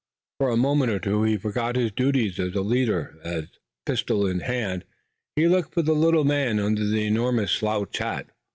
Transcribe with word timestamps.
For 0.39 0.49
a 0.49 0.57
moment 0.57 0.91
or 0.91 0.97
two 0.97 1.21
he 1.25 1.37
forgot 1.37 1.75
his 1.75 1.91
duties 1.91 2.39
as 2.39 2.55
a 2.55 2.63
leader 2.63 3.19
as, 3.23 3.45
pistol 3.85 4.25
in 4.25 4.39
hand, 4.39 4.83
he 5.35 5.47
looked 5.47 5.75
for 5.75 5.83
the 5.83 5.93
little 5.93 6.23
man 6.25 6.57
under 6.59 6.83
the 6.87 7.05
enormous 7.05 7.51
slouch 7.51 7.99
hat. 7.99 8.25